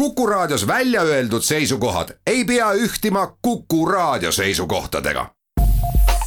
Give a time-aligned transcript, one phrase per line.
[0.00, 5.26] Kuku Raadios välja öeldud seisukohad ei pea ühtima Kuku Raadio seisukohtadega.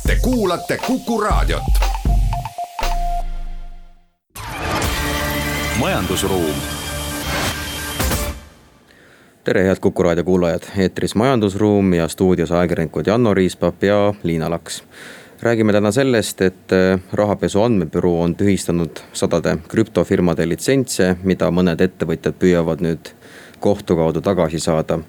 [0.07, 1.63] Te kuulate Kuku Raadiot.
[5.79, 6.55] majandusruum.
[9.43, 14.83] tere, head Kuku Raadio kuulajad, eetris Majandusruum ja stuudios ajakirjanikud Janno Riispap ja Liina Laks
[15.41, 22.37] räägime täna sellest, et äh, rahapesu andmebüroo on tühistanud sadade krüptofirmade litsentse, mida mõned ettevõtjad
[22.39, 23.11] püüavad nüüd
[23.63, 24.99] kohtu kaudu tagasi saada.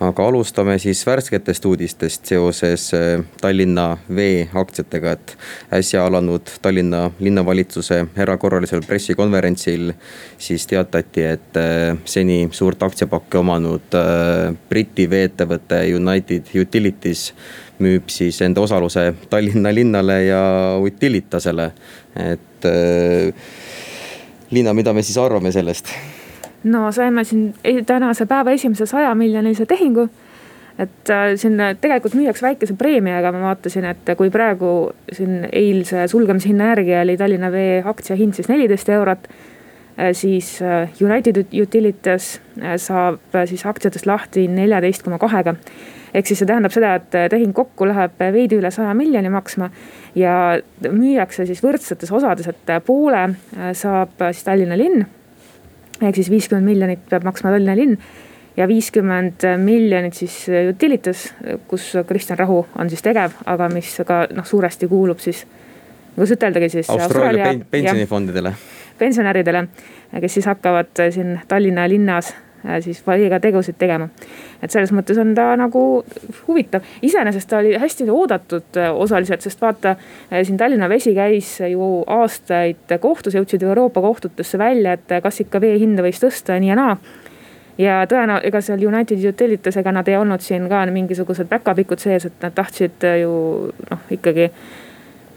[0.00, 5.34] aga alustame siis värsketest uudistest seoses äh, Tallinna Vee aktsiatega, et
[5.76, 9.92] äsja alanud Tallinna linnavalitsuse erakorralisel pressikonverentsil.
[10.38, 17.34] siis teatati, et äh, seni suurt aktsiapakki omanud äh, Briti veeettevõte United Utilities
[17.78, 20.40] müüb siis enda osaluse Tallinna linnale ja
[20.80, 21.72] Utilitasele,
[22.16, 22.46] et
[24.50, 25.92] Liina, mida me siis arvame sellest?
[26.64, 30.08] No saime siin e-, tänase päeva esimese saja miljonilise tehingu.
[30.78, 36.70] et äh, siin tegelikult müüakse väikese preemiaga, ma vaatasin, et kui praegu siin eilse sulgemishinna
[36.70, 42.40] järgi oli Tallinna Vee aktsia hind siis neliteist eurot äh, siis äh, United Utilities
[42.76, 45.54] saab siis aktsiatest lahti neljateist koma kahega.
[46.14, 49.70] ehk siis see tähendab seda, et tehing kokku läheb veidi üle saja miljoni maksma
[50.14, 50.34] ja
[50.88, 53.28] müüakse siis võrdsetes osades, et poole
[53.74, 55.04] saab siis Tallinna linn
[56.00, 57.96] ehk siis viiskümmend miljonit peab maksma Tallinna linn
[58.56, 61.28] ja viiskümmend miljonit siis Utilitas,
[61.68, 65.44] kus Kristjan Rahu on siis tegev, aga mis ka noh, suuresti kuulub siis,
[66.16, 66.90] kuidas üteldagi siis.
[66.90, 68.54] Austraalia pensionifondidele.
[68.98, 69.66] pensionäridele,
[70.20, 72.49] kes siis hakkavad siin Tallinna linnas Äh,
[72.80, 74.08] siis valiga tegusid tegema.
[74.62, 76.04] et selles mõttes on ta nagu
[76.48, 81.56] huvitav, iseenesest ta oli hästi oodatud äh, osaliselt, sest vaata äh, siin Tallinna Vesi käis
[81.70, 86.60] ju aastaid kohtus, jõudsid Euroopa kohtutesse välja, et kas ikka vee hinda võiks tõsta ja
[86.60, 86.96] nii ja naa
[87.80, 92.44] ja tõenäoliselt, ega seal United Utilitasega nad ei olnud siin ka mingisugused päkapikud sees, et
[92.44, 93.32] nad tahtsid ju
[93.90, 94.50] noh, ikkagi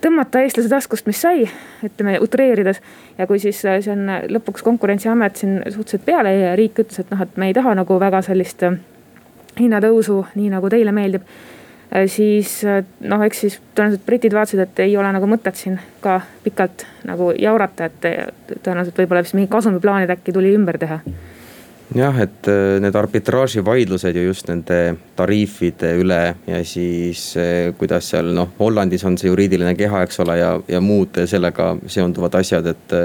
[0.03, 1.47] tõmmata eestlase taskust, mis sai,
[1.85, 2.81] ütleme utreerides.
[3.17, 6.99] ja kui siis äh, see on äh, lõpuks konkurentsiamet siin suhteliselt peale ja riik ütles,
[6.99, 8.77] et noh, et me ei taha nagu väga sellist äh,
[9.59, 11.27] hinnatõusu, nii nagu teile meeldib.
[12.09, 12.63] siis
[13.05, 17.27] noh, eks siis tõenäoliselt britid vaatasid, et ei ole nagu mõtet siin ka pikalt nagu
[17.37, 18.07] jaurata, et
[18.63, 21.03] tõenäoliselt võib-olla vist mingi kasumiplaanid äkki tuli ümber teha
[21.95, 28.31] jah, et äh, need arbitraaživaidlused ju just nende tariifide üle ja siis äh, kuidas seal
[28.35, 32.97] noh, Hollandis on see juriidiline keha, eks ole, ja, ja muud sellega seonduvad asjad, et.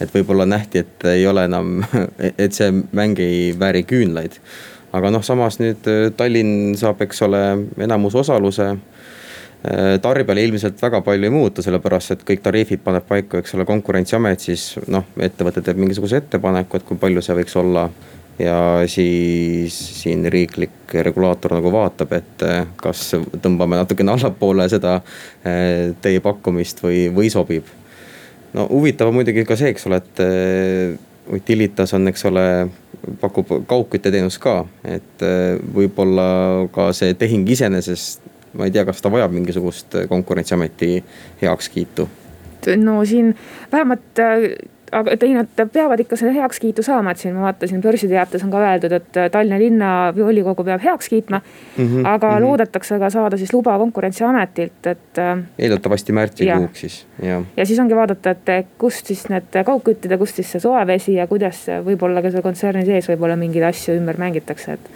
[0.00, 1.80] et võib-olla nähti, et ei ole enam,
[2.44, 4.38] et see mäng ei vääri küünlaid.
[4.96, 7.42] aga noh, samas nüüd äh, Tallinn saab, eks ole,
[7.88, 8.74] enamusosaluse
[10.02, 14.44] tarbijale ilmselt väga palju ei muutu, sellepärast et kõik tariifid paneb paika, eks ole, konkurentsiamet,
[14.44, 17.88] siis noh, ettevõte teeb mingisuguse ettepaneku, et kui palju see võiks olla
[18.38, 25.92] ja siis siin riiklik regulaator nagu vaatab, et eh, kas tõmbame natukene allapoole seda eh,
[26.02, 27.68] teie pakkumist või, või sobib.
[28.52, 32.42] no huvitav on muidugi ka see, eks ole, et eh, Utilitas on, eks ole,
[33.18, 35.24] pakub kaugkütteteenust ka, et
[35.74, 36.26] võib-olla
[36.70, 38.22] ka see tehing iseenesest,
[38.54, 41.00] ma ei tea, kas ta vajab mingisugust konkurentsiameti
[41.42, 42.06] heakskiitu
[42.78, 43.34] no siin
[43.72, 44.22] vähemalt
[44.96, 48.60] aga ei, nad peavad ikka selle heakskiitu saama, et siin ma vaatasin börsiteates on ka
[48.62, 51.84] öeldud, et äh, Tallinna linnavolikogu peab heaks kiitma mm.
[51.84, 52.44] -hmm, aga mm -hmm.
[52.44, 55.18] loodetakse ka saada siis luba konkurentsiametilt, et.
[55.18, 57.42] Äh, eeldatavasti märtsikuuks siis, jah.
[57.56, 61.26] ja siis ongi vaadata, et kust siis need kaugkütid ja kust siis see soevesi ja
[61.26, 64.90] kuidas võib-olla ka selle kontserni sees võib-olla mingeid asju ümber mängitakse, et.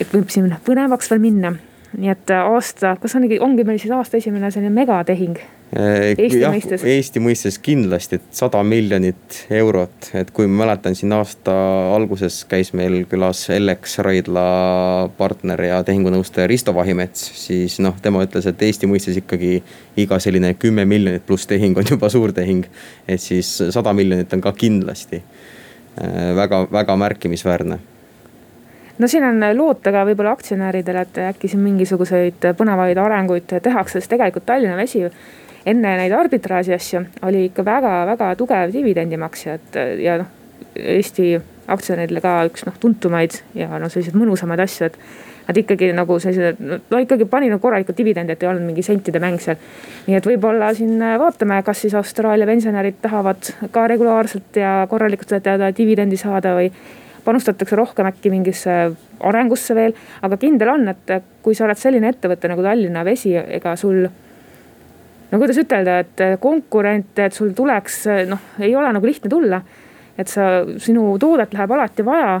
[0.00, 1.56] et võib siin põnevaks veel minna,
[1.98, 6.52] nii et aasta, kas ongi, ongi meil siis aasta esimene selline megatehing Äh, Eesti jah,
[6.52, 6.82] mõistes?
[6.84, 11.54] Eesti mõistes kindlasti, et sada miljonit eurot, et kui ma mäletan, siin aasta
[11.94, 14.44] alguses käis meil külas Ellex Raidla
[15.16, 17.24] partner ja tehingunõustaja Risto Vahimets.
[17.40, 19.62] siis noh, tema ütles, et Eesti mõistes ikkagi
[19.96, 22.66] iga selline kümme miljonit pluss tehing on juba suur tehing.
[23.08, 27.78] et siis sada miljonit on ka kindlasti äh, väga, väga märkimisväärne
[28.98, 34.12] no siin on loota ka võib-olla aktsionäridele, et äkki siin mingisuguseid põnevaid arenguid tehakse, sest
[34.12, 35.00] tegelikult Tallinna Vesi
[35.66, 40.38] enne neid arbitraaži asju oli ikka väga-väga tugev dividendimaksja, et ja noh,
[40.72, 41.34] Eesti
[41.72, 44.96] aktsionäridele ka üks noh tuntumaid ja noh, selliseid mõnusamaid asju, et
[45.48, 46.60] nad ikkagi nagu sellised,
[46.90, 49.58] no ikkagi pani nagu korralikult dividendi, et ei olnud mingi sentide mäng seal.
[50.06, 55.72] nii et võib-olla siin vaatame, kas siis Austraalia pensionärid tahavad ka regulaarselt ja korralikult seda
[55.76, 56.70] dividendi saada või
[57.24, 58.76] panustatakse rohkem äkki mingisse
[59.20, 59.94] arengusse veel.
[60.22, 64.06] aga kindel on, et kui sa oled selline ettevõte nagu Tallinna Vesi, ega sul
[65.32, 69.62] no kuidas ütelda, et konkurente, et sul tuleks, noh, ei ole nagu lihtne tulla.
[70.18, 72.34] et sa, sinu toodet läheb alati vaja,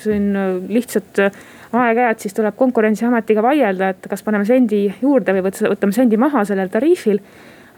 [0.00, 0.32] siin
[0.72, 6.46] lihtsalt aeg-ajalt siis tuleb konkurentsiametiga vaielda, et kas paneme sendi juurde või võtame sendi maha
[6.48, 7.20] sellel tariifil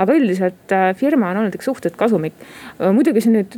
[0.01, 2.37] aga üldiselt äh, firma on olnud ikka suhteliselt kasumlik.
[2.79, 3.57] Äh, muidugi siin nüüd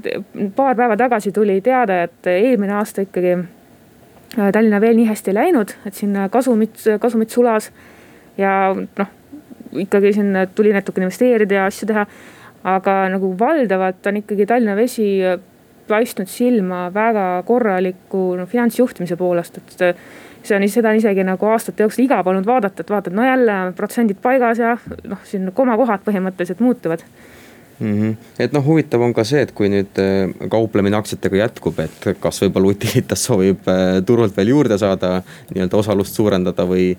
[0.57, 5.39] paar päeva tagasi tuli teade, et eelmine aasta ikkagi äh, Tallinna veel nii hästi ei
[5.41, 7.71] läinud, et siin kasumit, kasumit sulas.
[8.39, 9.12] ja noh,
[9.82, 12.06] ikkagi siin tuli natukene investeerida ja asju teha.
[12.65, 15.09] aga nagu valdavalt on ikkagi Tallinna Vesi
[15.88, 19.76] paistnud silma väga korraliku no, finantsjuhtimise poolest, et
[20.44, 23.59] see on, seda on isegi nagu aastate jooksul igav olnud vaadata, et vaatad, no jälle
[23.76, 24.76] protsendid paigas ja
[25.09, 27.05] noh, siin komakohad põhimõtteliselt muutuvad
[27.79, 27.94] mm.
[28.03, 28.17] -hmm.
[28.38, 32.43] et noh, huvitav on ka see, et kui nüüd äh, kauplemine aktsiatega jätkub, et kas
[32.44, 35.23] võib-olla Utilitas soovib äh, turult veel juurde saada,
[35.53, 36.93] nii-öelda osalust suurendada või,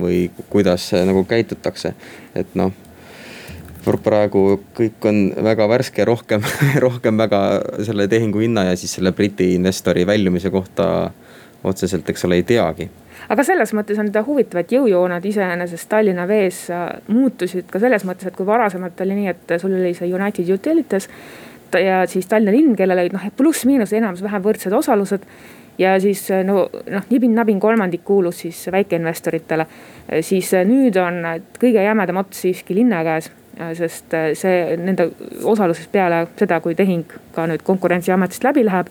[0.00, 1.94] või kuidas nagu käitutakse,
[2.34, 2.72] et noh
[3.82, 6.44] praegu kõik on väga värske, rohkem,
[6.86, 7.40] rohkem väga
[7.82, 11.10] selle tehingu hinna ja siis selle Briti investori väljumise kohta
[11.64, 12.88] otseselt, eks ole, ei teagi
[13.30, 16.64] aga selles mõttes on ta huvitav, et jõujooned iseenesest Tallinna Vees
[17.08, 21.08] muutusid ka selles mõttes, et kui varasemalt oli nii, et sul oli see United Utilities
[21.80, 25.26] ja siis Tallinna linn, kellel olid noh, pluss-miinus enamus-vähem võrdsed osalused.
[25.78, 29.66] Ja siis äh, no noh, nibin-nabin kolmandik kuulus siis väikeinvestoritele.
[29.66, 31.22] Äh, siis nüüd on
[31.60, 33.30] kõige jämedam ots siiski linna käes
[33.76, 35.10] sest see nende
[35.44, 37.04] osaluses peale seda, kui tehing
[37.34, 38.88] ka nüüd konkurentsiametist läbi läheb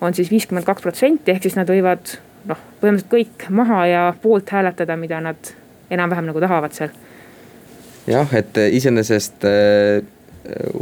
[0.00, 2.14] on siis viiskümmend kaks protsenti, ehk siis nad võivad
[2.48, 5.52] noh, põhimõtteliselt kõik maha ja poolt hääletada, mida nad
[5.90, 6.94] enam-vähem nagu tahavad seal.
[8.08, 10.00] jah, et iseenesest äh,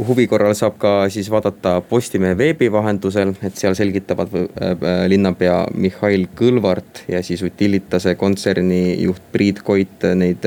[0.07, 6.27] huvi korral saab ka siis vaadata Postimehe veebi vahendusel, et seal selgitavad äh, linnapea Mihhail
[6.39, 10.45] Kõlvart ja siis Utilitase kontserni juht Priit Koit neid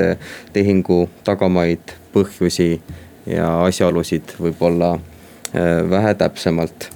[0.53, 2.71] tehingu tagamaid, põhjusi
[3.29, 4.97] ja asjaolusid võib-olla
[5.89, 6.89] vähe täpsemalt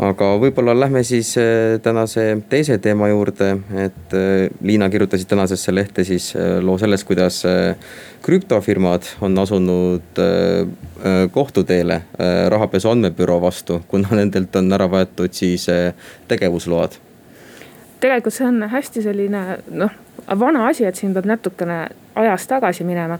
[0.00, 3.50] aga võib-olla lähme siis äh, tänase teise teema juurde,
[3.84, 7.42] et äh, Liina kirjutasid tänasesse lehte siis äh, loo sellest, kuidas
[8.22, 10.18] krüptofirmad on asunud
[11.32, 12.02] kohtuteele
[12.52, 15.64] rahapesu andmebüroo vastu, kuna nendelt on ära võetud siis
[16.28, 16.98] tegevusload.
[18.00, 19.96] tegelikult see on hästi selline noh,
[20.38, 21.80] vana asi, et siin peab natukene
[22.20, 23.18] ajas tagasi minema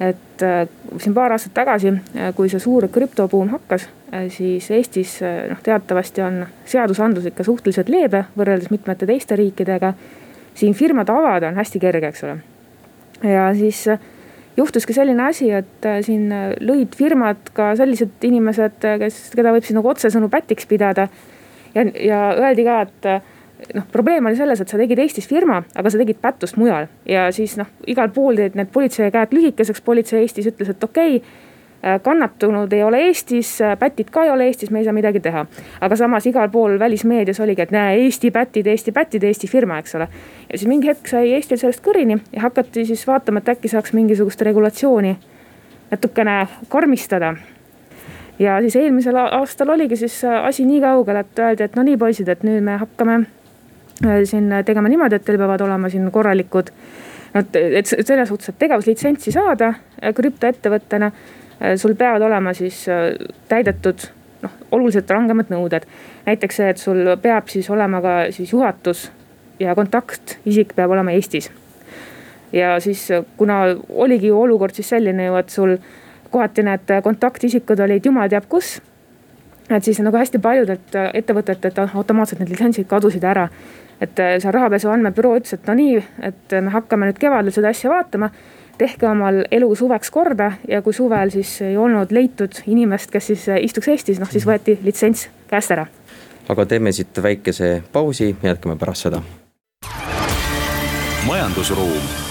[0.00, 0.68] et äh,
[1.00, 6.22] siin paar aastat tagasi, äh, kui see suur krüptobuum hakkas, äh, siis Eestis noh, teatavasti
[6.22, 9.94] on seadusandlus ikka suhteliselt leebe võrreldes mitmete teiste riikidega.
[10.58, 12.38] siin firmade avada on hästi kerge, eks ole.
[13.22, 13.84] ja siis
[14.56, 19.88] juhtuski selline asi, et siin lõid firmad ka sellised inimesed, kes, keda võib siis nagu
[19.88, 21.08] otsesõnu pätiks pidada.
[21.74, 23.10] ja, ja öeldi ka, et
[23.74, 27.28] noh, probleem oli selles, et sa tegid Eestis firma, aga sa tegid pättust mujal ja
[27.34, 31.32] siis noh, igal pool jäid need politsei käed lühikeseks, politsei Eestis ütles, et okei okay,
[31.82, 35.20] äh, kannatunud ei ole Eestis, äh, pätid ka ei ole Eestis, me ei saa midagi
[35.24, 35.46] teha.
[35.80, 39.94] aga samas igal pool välismeedias oligi, et näe, Eesti pätid, Eesti pätid, Eesti firma, eks
[39.98, 40.08] ole.
[40.52, 43.92] ja siis mingi hetk sai Eestil sellest kõrini ja hakati siis vaatama, et äkki saaks
[43.92, 45.16] mingisugust regulatsiooni
[45.90, 47.34] natukene karmistada
[48.38, 51.96] ja siis eelmisel aastal oligi siis äh, asi nii kaugel, et öeldi, et no nii
[51.98, 53.24] poisid, et nüüd me hakkame
[54.24, 56.70] siin tegema niimoodi, et teil peavad olema siin korralikud.
[57.34, 61.10] no et selles suhtes, et tegevuslitsentsi saada äh, krüptoettevõttena,
[61.62, 62.86] äh, sul peavad olema siis
[63.48, 64.08] täidetud
[64.42, 65.86] noh, oluliselt rangemad nõuded.
[66.26, 69.10] näiteks see, et sul peab siis olema ka siis juhatus
[69.60, 71.50] ja kontaktisik peab olema Eestis.
[72.52, 75.76] ja siis, kuna oligi ju olukord siis selline ju, et sul
[76.30, 78.78] kohati need kontaktisikud olid jumal teab kus
[79.70, 83.48] et siis nagu hästi paljudelt ettevõtetelt automaatselt need litsentsid kadusid ära
[84.00, 85.98] et äh, see rahapesu andmebüroo ütles, et no nii,
[86.30, 88.30] et me hakkame nüüd kevadel seda asja vaatama.
[88.78, 93.48] tehke omal elu suveks korda ja kui suvel siis ei olnud leitud inimest, kes siis
[93.48, 95.86] äh, istuks Eestis, noh siis võeti litsents käest ära.
[96.48, 99.22] aga teeme siit väikese pausi, jätkame pärast seda.
[101.26, 102.27] majandusruum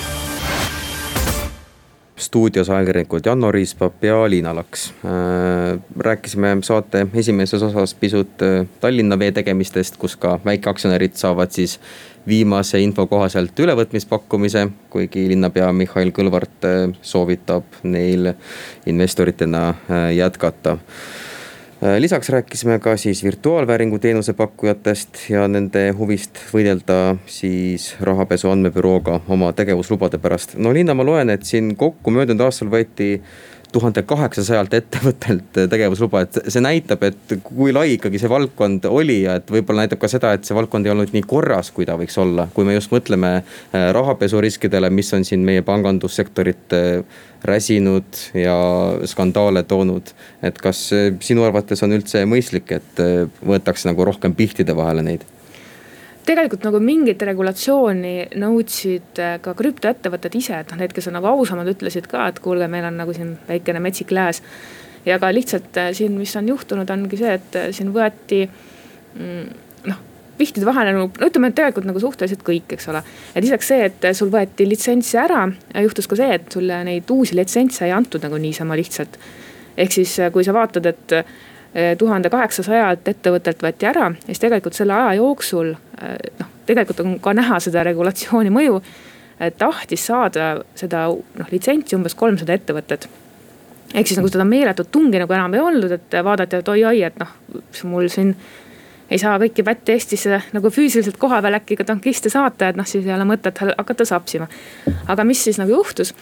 [2.18, 4.94] stuudios ajakirjanikud Janno Riispap ja Liina Laks.
[5.06, 11.80] Äh, rääkisime saate esimeses osas pisut äh, Tallinna Vee tegemistest, kus ka väikeaktsionärid saavad siis
[12.28, 18.34] viimase info kohaselt ülevõtmispakkumise, kuigi linnapea Mihhail Kõlvart äh, soovitab neil
[18.86, 19.74] investoritena
[20.16, 20.78] jätkata
[21.82, 29.52] lisaks rääkisime ka siis virtuaalvääringu teenuse pakkujatest ja nende huvist võidelda siis rahapesu andmebürooga oma
[29.54, 30.56] tegevuslubade pärast.
[30.58, 33.22] no Liina, ma loen, et siin kokku möödunud aastal võeti
[33.72, 39.38] tuhande kaheksasajalt ettevõttelt tegevusluba, et see näitab, et kui lai ikkagi see valdkond oli ja
[39.42, 42.18] et võib-olla näitab ka seda, et see valdkond ei olnud nii korras, kui ta võiks
[42.22, 42.48] olla.
[42.54, 48.58] kui me just mõtleme äh, rahapesuriskidele, mis on siin meie pangandussektorit äh, räsinud ja
[49.06, 50.14] skandaale toonud.
[50.42, 50.88] et kas
[51.20, 53.02] sinu arvates on üldse mõistlik, et
[53.46, 55.28] võetakse nagu rohkem pihtide vahele neid?
[56.28, 61.30] Tegelikult nagu mingit regulatsiooni nõudsid äh, ka krüptoettevõtted ise, et noh, need, kes on nagu
[61.32, 64.42] ausamad, ütlesid ka, et kuulge, meil on nagu siin väikene metsik lääs.
[65.08, 69.48] ja ka lihtsalt äh, siin, mis on juhtunud, ongi see, et äh, siin võeti mm,
[69.88, 70.04] noh
[70.38, 73.02] pihtide vahele nagu, no ütleme, et tegelikult nagu suhteliselt kõik, eks ole.
[73.34, 75.48] et lisaks see, et sul võeti litsentse ära,
[75.82, 79.18] juhtus ka see, et sulle neid uusi litsentse ei antud nagu niisama lihtsalt.
[79.78, 81.18] ehk siis, kui sa vaatad, et
[81.98, 87.60] tuhande kaheksasajalt ettevõttelt võeti ära siis tegelikult selle aja jooksul noh, tegelikult on ka näha
[87.64, 88.82] seda regulatsiooni mõju.
[89.58, 93.10] tahtis saada seda noh litsentsi umbes kolmsada ettevõtet
[93.94, 97.20] ehk siis nagu seda meeletut tungi nagu enam ei olnud, et vaadati, et oi-oi, et
[97.22, 97.30] noh,
[97.90, 98.34] mul siin
[99.08, 102.88] ei saa kõiki pätte Eestisse nagu füüsiliselt koha peal äkki ka tankiste saata, et noh,
[102.88, 104.50] siis ei ole mõtet hakata sapsima.
[105.08, 106.14] aga mis siis nagu juhtus,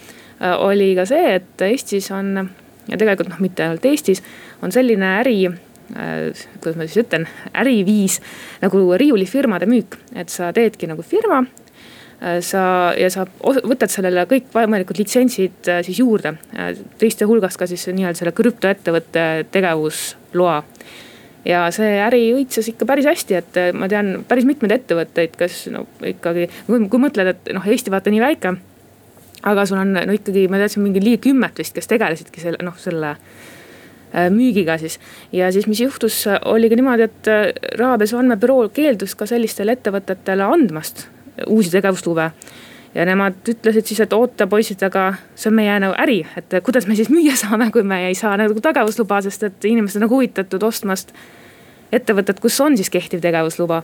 [0.62, 2.50] oli ka see, et Eestis on
[2.88, 4.22] ja tegelikult noh, mitte ainult Eestis,
[4.62, 8.20] on selline äri äh,, kuidas ma siis ütlen, äriviis
[8.62, 9.98] nagu riiulifirmade müük.
[10.14, 15.82] et sa teedki nagu firma äh,, sa ja sa võtad sellele kõik võimalikud litsentsid äh,
[15.86, 16.36] siis juurde
[17.00, 20.62] teiste hulgas ka siis nii-öelda selle krüptoettevõtte tegevusloa
[21.46, 25.84] ja see äri õitses ikka päris hästi, et ma tean päris mitmeid ettevõtteid, kes no
[26.02, 28.56] ikkagi, kui mõtled, et noh, Eesti vaata nii väike
[29.46, 32.76] aga sul on no ikkagi, ma teadsin mingi ligi kümmet vist, kes tegelesidki selle noh,
[32.82, 34.98] selle äh, müügiga siis.
[35.32, 41.06] ja siis, mis juhtus, oligi niimoodi, et äh, rahapesu andmebüroo keeldus ka sellistele ettevõtetele andmast
[41.46, 42.30] uusi tegevuslube.
[42.94, 46.86] ja nemad ütlesid siis, et oota poisid, aga see on meie nagu äri, et kuidas
[46.88, 50.18] me siis müüa saame, kui me ei saa nagu tegevusluba, sest et inimesed on nagu
[50.18, 51.12] huvitatud ostmast
[51.92, 53.82] ettevõtet, kus on siis kehtiv tegevusluba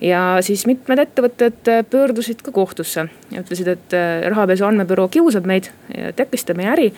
[0.00, 5.46] ja siis mitmed ettevõtted äh, pöördusid ka kohtusse ja ütlesid, et äh, rahapesu andmebüroo kiusab
[5.48, 5.70] meid
[6.16, 6.92] takistab meie äri.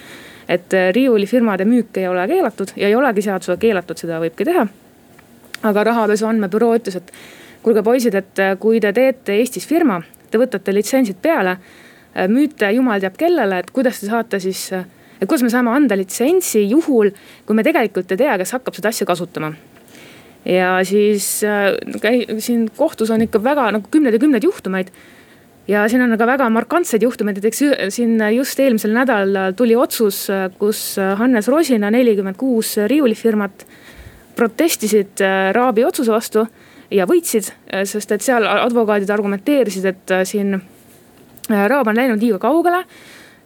[0.48, 4.66] et äh, riiulifirmade müük ei ole keelatud ja ei olegi seadusega keelatud, seda võibki teha.
[5.62, 7.12] aga rahapesu andmebüroo ütles, et
[7.62, 11.58] kuulge poisid, et kui te teete Eestis firma, te võtate litsentsid peale,
[12.28, 16.62] müüte jumal teab kellele, et kuidas te saate siis et kuidas me saame anda litsentsi
[16.70, 17.10] juhul,
[17.46, 19.52] kui me tegelikult ei tea, kes hakkab seda asja kasutama
[20.44, 21.74] ja siis äh,
[22.38, 24.88] siin kohtus on ikka väga nagu kümneid ja kümneid juhtumeid.
[25.68, 27.62] ja siin on ka väga markantsed juhtumid, näiteks
[27.94, 30.28] siin just eelmisel nädalal tuli otsus,
[30.58, 33.66] kus Hannes Rosina nelikümmend kuus riiulifirmat
[34.36, 36.46] protestisid äh, Raabi otsuse vastu
[36.90, 40.60] ja võitsid, äh, sest et seal advokaadid argumenteerisid, et siin
[41.48, 42.84] Raab on läinud liiga kaugele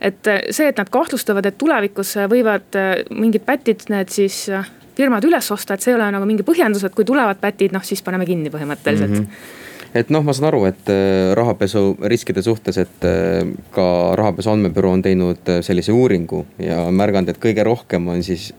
[0.02, 2.74] et see, et nad kahtlustavad, et tulevikus võivad
[3.14, 4.48] mingid pätid need siis
[4.96, 7.84] firmad üles osta, et see ei ole nagu mingi põhjendus, et kui tulevad pätid, noh
[7.84, 9.26] siis paneme kinni põhimõtteliselt mm.
[9.26, 9.60] -hmm
[9.94, 13.42] et noh, ma saan aru, et äh, rahapesu riskide suhtes, et äh,
[13.74, 13.86] ka
[14.18, 18.52] rahapesu andmebüroo on teinud äh, sellise uuringu ja märganud, et kõige rohkem on siis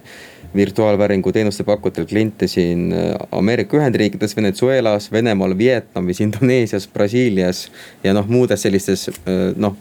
[0.56, 7.72] virtuaalvääringu teenuste pakkujatel kliente siin äh, Ameerika Ühendriikides, Venezuelas, Venemaal, Vietnamis, Indoneesias, Brasiilias.
[8.04, 9.76] ja noh, muudes sellistes äh, noh,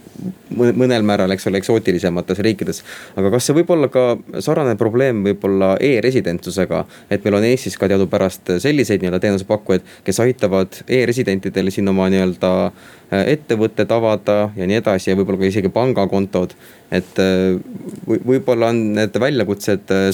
[0.57, 2.83] mõnel määral, eks ole, eksootilisemates riikides.
[3.17, 7.88] aga kas see võib olla ka sarnane probleem võib-olla e-residentsusega, et meil on Eestis ka
[7.88, 12.52] teadupärast selliseid nii-öelda teenusepakkujaid, kes aitavad e-residentidel siin oma nii-öelda
[13.12, 16.55] Äh, ettevõtted avada ja nii edasi ja võib-olla ka isegi pangakontod.
[16.93, 17.17] et
[18.05, 20.07] võib-olla on need väljakutsed äh,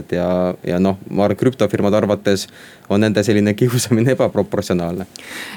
[0.00, 2.48] sarnased ja, ja noh, ma arvan, krüptofirmade arvates
[2.88, 5.06] on nende selline kiusamine ebaproportsionaalne.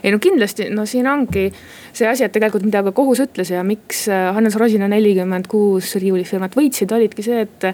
[0.03, 1.51] ei no kindlasti, no siin ongi
[1.93, 6.55] see asi, et tegelikult mida ka kohus ütles ja miks Hannes Rosina nelikümmend kuus riiulifirmat
[6.55, 7.73] võitsid, olidki see, et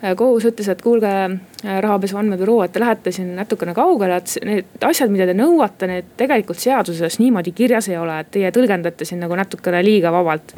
[0.00, 4.46] Äh, kohus ütles, et kuulge, äh, rahapesu andmebüroo, et te lähete siin natukene kaugele, et
[4.48, 9.04] need asjad, mida te nõuate, need tegelikult seaduses niimoodi kirjas ei ole, et teie tõlgendate
[9.04, 10.54] siin nagu natukene liiga vabalt.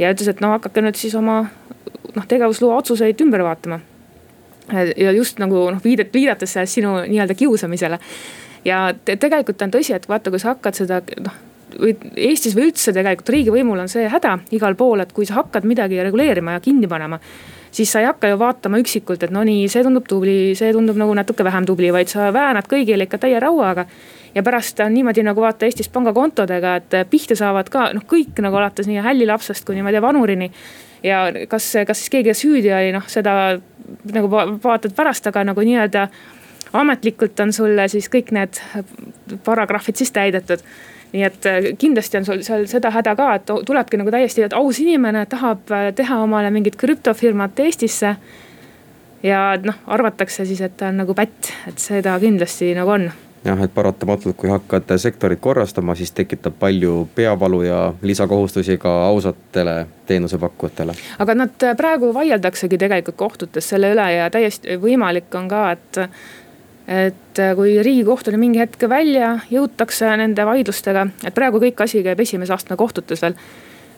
[0.00, 1.44] ja ütles, et no hakake nüüd siis oma
[2.16, 3.78] noh, tegevusloa otsuseid ümber vaatama.
[4.96, 7.98] Ja just nagu noh, viidet, viidates sinu nii-öelda kiusamisele.
[8.64, 11.42] ja te, tegelikult on tõsi, et vaata, kui sa hakkad seda noh
[11.76, 15.66] või Eestis või üldse tegelikult riigivõimul on see häda igal pool, et kui sa hakkad
[15.68, 17.18] midagi reguleerima ja kinni panema
[17.76, 20.96] siis sa ei hakka ju vaatama üksikult, et no nii, see tundub tubli, see tundub
[21.00, 23.86] nagu natuke vähem tubli, vaid sa väänad kõigile ikka täie rauaga.
[24.34, 28.56] ja pärast on niimoodi nagu vaata Eestis pangakontodega, et pihta saavad ka noh, kõik nagu
[28.56, 30.50] alates nii hällilapsest kuni ma ei tea vanurini.
[31.02, 33.58] ja kas, kas siis keegi süüdi oli, noh seda
[34.12, 34.30] nagu
[34.64, 36.08] vaatad pärast, aga nagu nii-öelda
[36.76, 38.60] ametlikult on sulle siis kõik need
[39.44, 40.64] paragrahvid siis täidetud
[41.12, 44.80] nii et äh, kindlasti on sul seal seda häda ka, et tulebki nagu täiesti aus
[44.82, 48.16] inimene, tahab äh, teha omale mingit krüptofirmat Eestisse.
[49.22, 53.08] ja noh, arvatakse siis, et ta on nagu pätt, et seda kindlasti nagu on
[53.46, 59.76] jah, et paratamatult, kui hakkad sektorit korrastama, siis tekitab palju peavalu ja lisakohustusi ka ausatele
[60.06, 60.94] teenusepakkujatele.
[61.18, 66.02] aga nad äh, praegu vaieldaksegi tegelikult kohtutes selle üle ja täiesti võimalik on ka, et
[66.86, 72.20] et äh, kui riigikohtuni mingi hetk välja jõutakse nende vaidlustega, et praegu kõik asi käib
[72.22, 73.34] esimese astme kohtutes veel.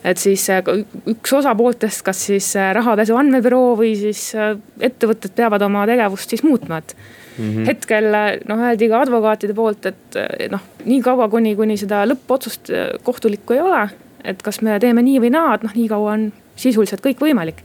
[0.04, 0.62] et siis äh,
[1.06, 4.32] üks osapooltest, kas siis rahapesu andmebüroo või siis
[4.80, 6.94] ettevõtted peavad oma tegevust siis muutma, et
[7.38, 7.50] mm.
[7.50, 7.66] -hmm.
[7.66, 8.10] hetkel
[8.48, 10.18] noh, öeldi ka advokaatide poolt, et
[10.50, 13.88] noh, nii kaua, kuni, kuni seda lõppotsust kohtulikku ei ole.
[14.24, 17.62] et kas me teeme nii või naa, et noh, nii kaua on sisuliselt kõik võimalik.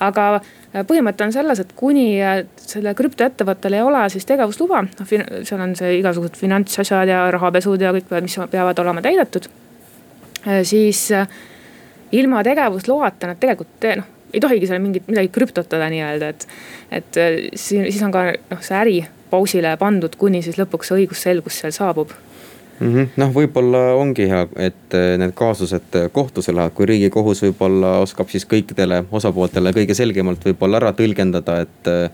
[0.00, 0.40] aga
[0.76, 5.62] Äh, põhimõte on selles, et kuni äh, selle krüptoettevõttel ei ole siis tegevusluba, noh seal
[5.62, 9.48] on see igasugused finantsasjad ja rahapesud ja kõik, mis peavad olema täidetud.
[10.44, 11.08] Äh, siis
[12.16, 16.48] ilma tegevusloata nad tegelikult noh, ei tohigi seal mingit midagi krüptotada nii-öelda, et,
[16.90, 17.20] et
[17.54, 18.96] siin siis on ka noh, see äri
[19.30, 22.14] pausile pandud, kuni siis lõpuks õigusselgus seal saabub.
[22.80, 23.06] Mm -hmm..
[23.16, 28.28] noh, võib-olla ongi hea, et äh, need kaasused äh, kohtusse lähevad, kui riigikohus võib-olla oskab
[28.28, 32.10] siis kõikidele osapooltele kõige selgemalt võib-olla ära tõlgendada, et äh,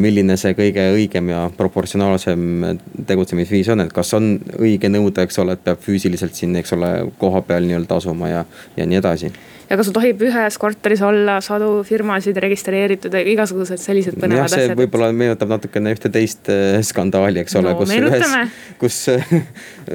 [0.00, 5.58] milline see kõige õigem ja proportsionaalsem tegutsemisviis on, et kas on õige nõuda, eks ole,
[5.58, 8.44] et peab füüsiliselt siin, eks ole, kohapeal nii-öelda asuma ja,
[8.76, 9.32] ja nii edasi
[9.70, 14.76] ja kas sul tohib ühes korteris olla sadu firmasid registreeritud ja igasugused sellised põnevad asjad.
[14.78, 18.46] võib-olla meenutab natukene ühte teist äh, skandaali, eks ole no,, kus meenutame.
[18.46, 19.00] ühes, kus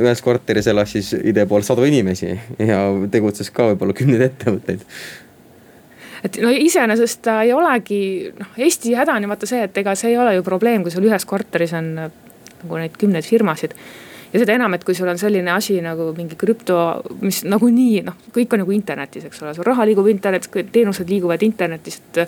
[0.04, 4.86] ühes korteris elas siis idee pool sadu inimesi ja tegutses ka võib-olla kümneid ettevõtteid
[6.28, 8.04] et no iseenesest ta ei olegi,
[8.38, 10.94] noh Eesti häda on ju vaata see, et ega see ei ole ju probleem, kui
[10.94, 13.74] sul ühes korteris on nagu neid kümneid firmasid
[14.34, 16.78] ja seda enam, et kui sul on selline asi nagu mingi krüpto,
[17.24, 21.44] mis nagunii noh, kõik on nagu internetis, eks ole, sul raha liigub internetis, teenused liiguvad
[21.46, 22.24] internetis, et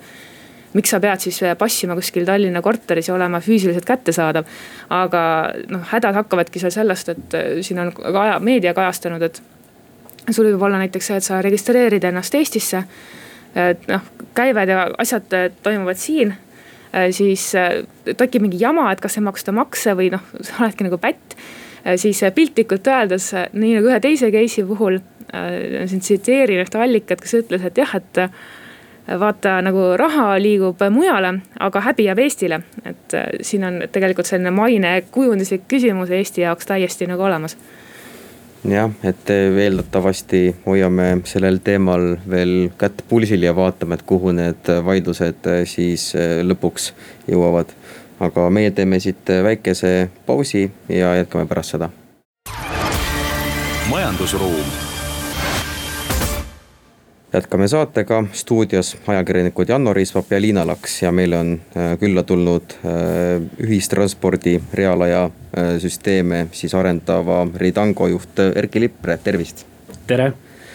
[0.74, 4.46] miks sa pead siis passima kuskil Tallinna korteris ja olema füüsiliselt kättesaadav.
[4.90, 5.24] aga
[5.72, 9.42] noh, hädad hakkavadki seal sellest, et äh, siin on ka aja, meedia kajastanud, et
[10.30, 12.84] sul võib olla näiteks see, et sa registreerid ennast Eestisse.
[13.56, 14.02] et noh,
[14.36, 17.52] käived ja asjad äh, toimuvad siin äh, siis
[18.18, 21.63] tekib mingi jama, et kas ei maksta makse või noh, sa oledki nagu pätt Äh,
[21.96, 25.00] siis äh, piltlikult öeldes, äh, nii nagu ühe teise case'i puhul,
[25.34, 28.20] siin tsiteerin ühte allikat, kes ütles, et jah, et
[29.20, 32.60] vaata nagu raha liigub mujale, aga häbi jääb Eestile.
[32.86, 37.58] et siin on tegelikult selline maine kujunduslik küsimus Eesti jaoks täiesti nagu olemas
[38.70, 45.50] jah, et eeldatavasti hoiame sellel teemal veel kätt pulsil ja vaatame, et kuhu need vaidlused
[45.66, 46.12] siis
[46.46, 46.92] lõpuks
[47.32, 47.74] jõuavad
[48.24, 51.90] aga meie teeme siit väikese pausi ja jätkame pärast seda.
[53.90, 54.66] majandusruum.
[57.34, 62.76] Jätkame saatega, stuudios ajakirjanikud Janno Riisvap ja Liina Laks ja meile on äh, külla tulnud
[62.86, 69.66] äh, ühistranspordi reaalaja äh, süsteeme siis arendava Ridango juht Erki Lippre, tervist.
[70.08, 70.34] tere,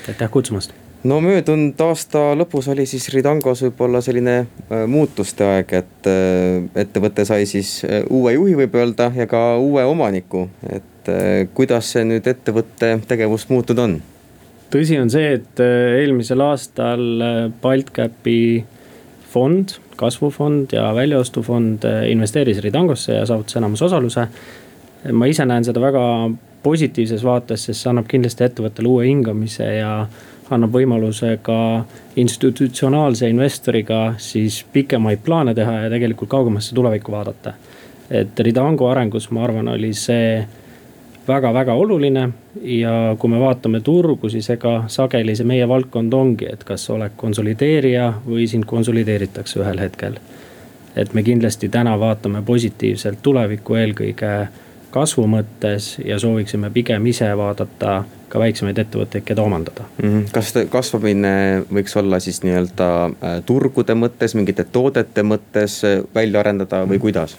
[0.09, 6.09] aitäh kutsumast no möödunud aasta lõpus oli siis Ridangos võib-olla selline äh, muutuste aeg, et
[6.11, 10.49] äh, ettevõte sai siis äh, uue juhi, võib öelda, ja ka uue omaniku.
[10.69, 10.85] et
[11.57, 13.95] kuidas see nüüd ettevõtte tegevus muutunud on?
[14.69, 17.05] tõsi on see, et eelmisel aastal
[17.63, 18.65] Baltcapi
[19.33, 24.27] fond, kasvufond ja väljaostufond investeeris Ridangosse ja saavutas enamusosaluse.
[25.13, 26.05] ma ise näen seda väga
[26.63, 29.93] positiivses vaates, sest see annab kindlasti ettevõttele uue hingamise ja
[30.51, 31.85] annab võimaluse ka
[32.17, 37.53] institutsionaalse investoriga siis pikemaid plaane teha ja tegelikult kaugemasse tulevikku vaadata.
[38.11, 40.47] et Ridango arengus, ma arvan, oli see
[41.29, 42.29] väga-väga oluline
[42.63, 46.95] ja kui me vaatame turgu, siis ega sageli see meie valdkond ongi, et kas sa
[46.95, 50.19] oled konsolideerija või sind konsolideeritakse ühel hetkel.
[50.97, 54.49] et me kindlasti täna vaatame positiivselt tulevikku eelkõige
[54.91, 60.09] kasvu mõttes ja sooviksime pigem ise vaadata ka väiksemaid ettevõtteid, keda omandada mm.
[60.09, 60.25] -hmm.
[60.33, 61.35] kas kasvamine
[61.73, 67.37] võiks olla siis nii-öelda äh, turgude mõttes, mingite toodete mõttes äh, välja arendada või kuidas?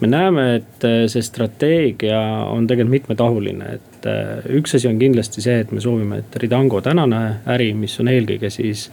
[0.00, 4.08] me näeme, et äh, see strateegia on tegelikult mitmetahuline, et
[4.52, 7.22] üks asi on kindlasti see, et me soovime, et Ridango tänane
[7.54, 8.90] äri, mis on eelkõige siis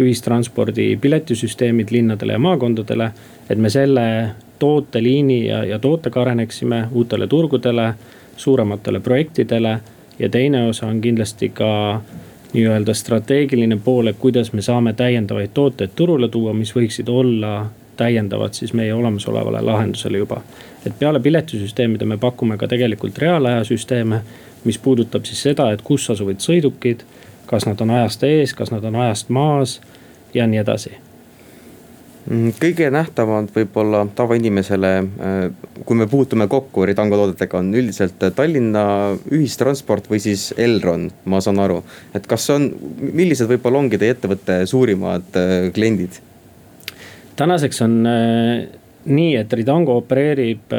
[0.00, 3.12] ühistranspordi piletisüsteemid linnadele ja maakondadele.
[3.50, 7.94] et me selle tooteliini ja, ja tootega areneksime uutele turgudele,
[8.36, 9.80] suurematele projektidele
[10.22, 12.00] ja teine osa on kindlasti ka
[12.52, 18.54] nii-öelda strateegiline pool, et kuidas me saame täiendavaid tooteid turule tuua, mis võiksid olla täiendavad
[18.54, 20.40] siis meie olemasolevale lahendusele juba.
[20.86, 24.20] et peale piletisüsteemide me pakume ka tegelikult reaalajasüsteeme,
[24.64, 27.04] mis puudutab siis seda, et kus asuvad sõidukid,
[27.46, 29.80] kas nad on ajast ees, kas nad on ajast maas
[30.34, 31.01] ja nii edasi
[32.30, 35.38] kõige nähtavamad võib-olla tavainimesele, äh,
[35.84, 38.84] kui me puutume kokku Ridango toodetega, on üldiselt Tallinna
[39.32, 41.82] ühistransport või siis Elron, ma saan aru.
[42.14, 46.20] et kas on, millised võib-olla ongi teie ettevõtte suurimad äh, kliendid?
[47.36, 48.68] tänaseks on äh,
[49.04, 50.74] nii, et Ridango opereerib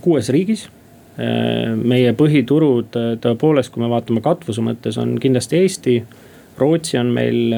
[0.00, 0.68] kuues riigis
[1.14, 5.92] meie põhiturud tõepoolest, kui me vaatame katvuse mõttes, on kindlasti Eesti
[6.58, 7.54] Rootsi on meil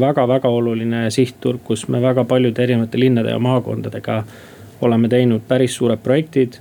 [0.00, 4.22] väga-väga äh, oluline sihtturg, kus me väga paljude erinevate linnade ja maakondadega
[4.80, 6.58] oleme teinud päris suured projektid.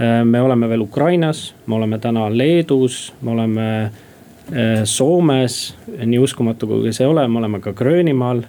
[0.00, 6.66] Äh, me oleme veel Ukrainas, me oleme täna Leedus, me oleme äh, Soomes, nii uskumatu
[6.66, 8.42] kui see ole, me oleme ka Gröönimaal.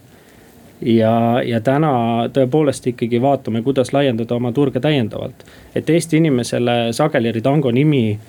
[0.81, 5.45] ja, ja täna tõepoolest ikkagi vaatame, kuidas laiendada oma turge täiendavalt.
[5.75, 8.19] et Eesti inimesele sageli Ridango nimi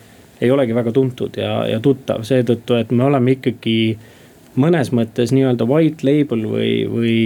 [0.41, 3.77] ei olegi väga tuntud ja, ja tuttav seetõttu, et me oleme ikkagi
[4.61, 7.17] mõnes mõttes nii-öelda white label või, või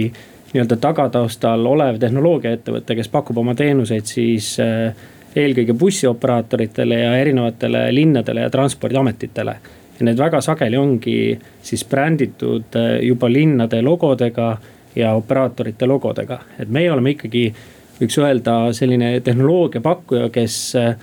[0.53, 4.95] nii-öelda tagataustal olev tehnoloogiaettevõte, kes pakub oma teenuseid siis äh,
[5.35, 9.55] eelkõige bussioperaatoritele ja erinevatele linnadele ja transpordiametitele.
[9.99, 14.57] ja need väga sageli ongi siis bränditud äh, juba linnade logodega
[14.95, 17.53] ja operaatorite logodega, et meie oleme ikkagi,
[17.99, 20.95] võiks öelda, selline tehnoloogiapakkuja, kes äh,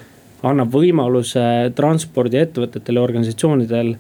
[0.51, 1.45] annab võimaluse
[1.77, 3.95] transpordiettevõtetele ja organisatsioonidel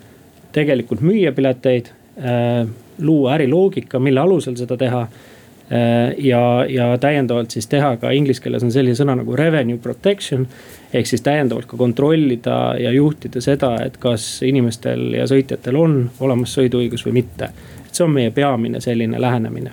[0.57, 2.67] tegelikult müüa pileteid äh,.
[2.99, 6.15] luua äriloogika, mille alusel seda teha äh,.
[6.19, 10.47] ja, ja täiendavalt siis teha ka inglise keeles on selline sõna nagu revenue protection.
[10.93, 16.55] ehk siis täiendavalt ka kontrollida ja juhtida seda, et kas inimestel ja sõitjatel on olemas
[16.59, 17.51] sõiduõigus või mitte.
[17.87, 19.73] et see on meie peamine selline lähenemine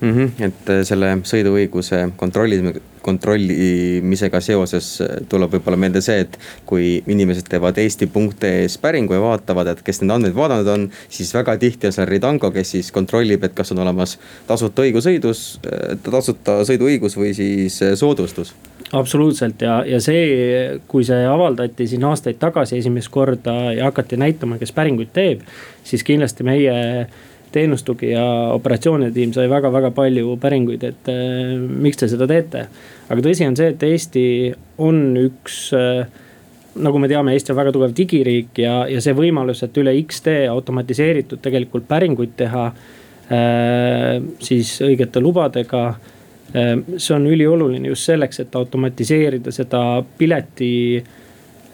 [0.00, 0.12] mm.
[0.12, 2.60] -hmm, et selle sõiduõiguse kontrolli,
[3.04, 4.88] kontrollimisega seoses
[5.28, 10.16] tuleb võib-olla meelde see, et kui inimesed teevad eesti.ee-s päringu ja vaatavad, et kes neid
[10.16, 13.82] andmeid vaadanud on, siis väga tihti on seal Ridango, kes siis kontrollib, et kas on
[13.84, 15.44] olemas tasuta õigusõidus,
[16.04, 18.54] tasuta sõiduõigus või siis soodustus.
[18.96, 24.58] Absoluutselt ja, ja see, kui see avaldati siin aastaid tagasi esimest korda ja hakati näitama,
[24.58, 25.44] kes päringuid teeb,
[25.86, 26.74] siis kindlasti meie
[27.52, 32.66] teenustugi ja operatsioonide tiim sai väga-väga palju päringuid, et äh, miks te seda teete.
[33.10, 34.24] aga tõsi on see, et Eesti
[34.86, 36.04] on üks äh,
[36.80, 40.46] nagu me teame, Eesti on väga tugev digiriik ja, ja see võimalus, et üle X-tee
[40.50, 44.16] automatiseeritud tegelikult päringuid teha äh,.
[44.42, 46.76] siis õigete lubadega äh,.
[46.96, 49.84] see on ülioluline just selleks, et automatiseerida seda
[50.18, 51.16] pileti äh,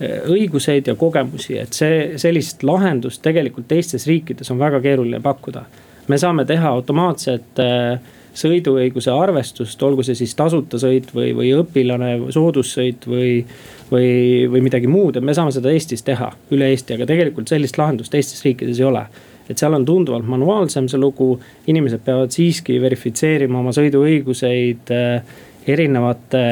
[0.00, 5.64] õiguseid ja kogemusi, et see, sellist lahendust tegelikult teistes riikides on väga keeruline pakkuda.
[6.08, 8.00] me saame teha automaatset äh,
[8.36, 13.44] sõiduõiguse arvestust, olgu see siis tasuta sõit või, või õpilane soodussõit või,
[13.90, 14.10] või,
[14.52, 18.12] või midagi muud, et me saame seda Eestis teha, üle Eesti, aga tegelikult sellist lahendust
[18.12, 19.06] teistes riikides ei ole
[19.46, 21.36] et seal on tunduvalt manuaalsem see lugu,
[21.70, 26.42] inimesed peavad siiski verifitseerima oma sõiduõiguseid äh, erinevate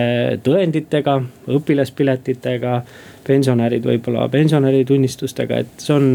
[0.45, 1.19] tõenditega,
[1.55, 2.79] õpilaspiletitega
[3.25, 6.09] pensionärid võib-olla pensionäritunnistustega, et see on,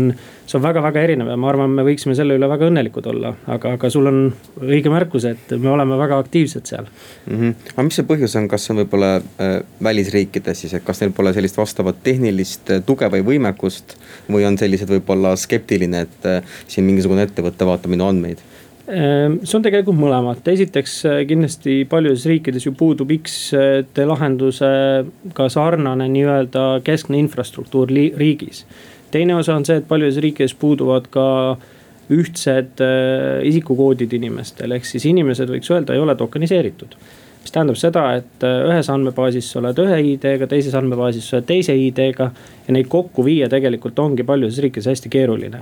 [0.45, 3.33] see on väga-väga erinev ja ma arvan, me võiksime selle üle väga õnnelikud olla.
[3.49, 4.19] aga, aga sul on
[4.61, 7.39] õige märkus, et me oleme väga aktiivsed seal mm.
[7.39, 7.71] -hmm.
[7.73, 9.55] aga mis see põhjus on, kas see on võib-olla äh,
[9.89, 13.97] välisriikides siis, et kas neil pole sellist vastavat tehnilist äh, tuge või võimekust
[14.29, 18.45] või on sellised võib-olla skeptiline, et äh, siin mingisugune ettevõte vaatab minu andmeid
[18.89, 26.63] see on tegelikult mõlemat, esiteks äh, kindlasti paljudes riikides ju puudub X-tee lahendusega sarnane nii-öelda
[26.85, 28.65] keskne infrastruktuur riigis.
[29.11, 31.25] teine osa on see, et paljudes riikides puuduvad ka
[32.09, 36.95] ühtsed äh, isikukoodid inimestel, ehk siis inimesed võiks öelda, ei ole tokeniseeritud.
[37.39, 41.51] Mis tähendab seda, et äh, ühes andmebaasis sa oled ühe ID-ga, teises andmebaasis sa oled
[41.51, 42.31] teise ID-ga
[42.65, 45.61] ja neid kokku viia tegelikult ongi paljudes riikides hästi keeruline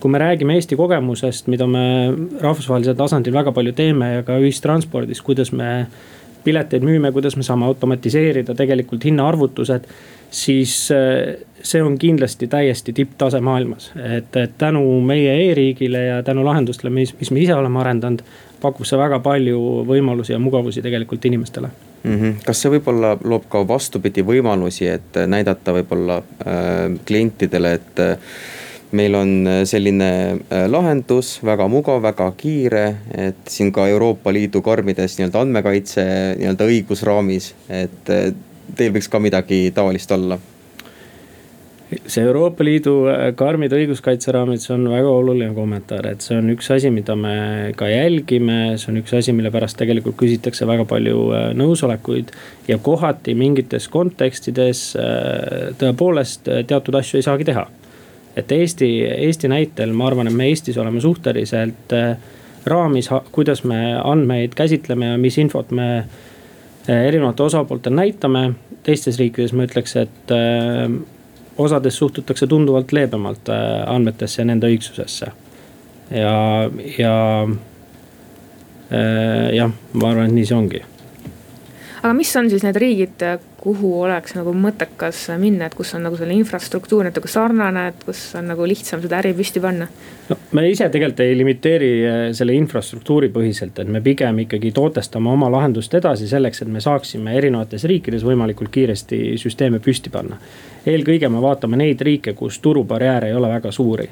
[0.00, 1.82] kui me räägime Eesti kogemusest, mida me
[2.40, 5.86] rahvusvahelisel tasandil väga palju teeme ja ka ühistranspordis, kuidas me
[6.44, 9.84] pileteid müüme, kuidas me saame automatiseerida tegelikult hinnaarvutused.
[10.30, 16.44] siis eh, see on kindlasti täiesti tipptase maailmas, et, et tänu meie e-riigile ja tänu
[16.44, 18.22] lahendustele, mis, mis me ise oleme arendanud.
[18.60, 21.70] pakub see väga palju võimalusi ja mugavusi tegelikult inimestele
[22.02, 22.16] mm.
[22.16, 22.34] -hmm.
[22.44, 28.18] kas see võib-olla loob ka vastupidi võimalusi, et näidata võib-olla äh, klientidele, et äh,
[28.92, 30.10] meil on äh, selline
[30.50, 36.06] äh, lahendus, väga mugav, väga kiire, et siin ka Euroopa Liidu karmides nii-öelda andmekaitse
[36.40, 38.30] nii-öelda õigusraamis, et äh,
[38.76, 40.40] teil võiks ka midagi taolist olla
[41.90, 42.92] see Euroopa Liidu
[43.34, 47.88] karmid õiguskaitseraamid, see on väga oluline kommentaar, et see on üks asi, mida me ka
[47.90, 51.24] jälgime, see on üks asi, mille pärast tegelikult küsitakse väga palju
[51.58, 52.30] nõusolekuid.
[52.70, 54.84] ja kohati mingites kontekstides
[55.82, 57.66] tõepoolest teatud asju ei saagi teha.
[58.36, 61.94] Et Eesti, Eesti näitel ma arvan, et me Eestis oleme suhteliselt
[62.66, 66.04] raamis, kuidas me andmeid käsitleme ja mis infot me
[66.88, 68.52] erinevate osapoolte näitame.
[68.82, 70.30] teistes riikides ma ütleks, et
[71.60, 75.32] osades suhtutakse tunduvalt leebemalt äh, andmetesse ja nende õigsusesse.
[76.10, 77.14] ja, ja
[78.92, 80.82] äh, jah, ma arvan, et nii see ongi.
[82.02, 83.24] Aga mis on siis need riigid,
[83.60, 88.22] kuhu oleks nagu mõttekas minna, et kus on nagu selle infrastruktuur natuke sarnane, et kus
[88.40, 89.88] on nagu lihtsam seda äri püsti panna?
[90.30, 95.32] no me ise tegelikult ei limiteeri äh, selle infrastruktuuri põhiselt, et me pigem ikkagi tootestame
[95.32, 100.40] oma lahendust edasi selleks, et me saaksime erinevates riikides võimalikult kiiresti süsteeme püsti panna
[100.86, 104.08] eelkõige me vaatame neid riike, kus turubarjääre ei ole väga suuri.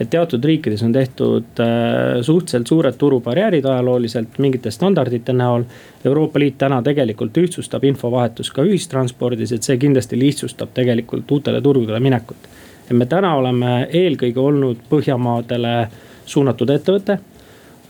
[0.00, 5.66] Et teatud riikides on tehtud äh, suhteliselt suured turubarjäärid ajalooliselt mingite standardite näol.
[6.04, 12.00] Euroopa Liit täna tegelikult ühtsustab infovahetust ka ühistranspordis, et see kindlasti lihtsustab tegelikult uutele turgudele
[12.00, 12.48] minekut.
[12.90, 15.74] et me täna oleme eelkõige olnud Põhjamaadele
[16.26, 17.18] suunatud ettevõte.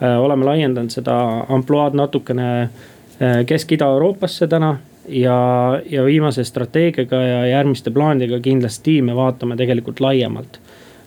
[0.02, 1.16] Äh, oleme laiendanud seda
[1.48, 4.76] ampluaad natukene äh, Kesk-Ida-Euroopasse täna
[5.08, 10.60] ja, ja viimase strateegiaga ja järgmiste plaanidega kindlasti me vaatame tegelikult laiemalt.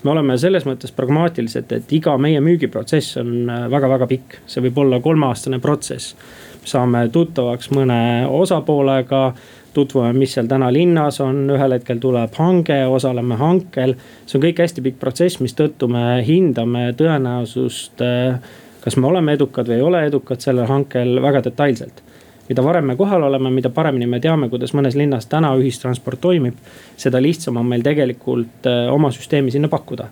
[0.03, 4.83] Me oleme selles mõttes pragmaatilised, et iga meie müügiprotsess on väga-väga äh, pikk, see võib
[4.85, 6.15] olla kolmeaastane protsess.
[6.63, 9.33] saame tuttavaks mõne osapoolega,
[9.73, 13.95] tutvume, mis seal täna linnas on, ühel hetkel tuleb hange, osaleme hankel.
[14.25, 18.39] see on kõik hästi pikk protsess, mistõttu me hindame tõenäosust, äh,
[18.83, 22.03] kas me oleme edukad või ei ole edukad sellel hankel väga detailselt
[22.49, 26.57] mida varem me kohal oleme, mida paremini me teame, kuidas mõnes linnas täna ühistransport toimib,
[26.97, 30.09] seda lihtsam on meil tegelikult äh, oma süsteemi sinna pakkuda.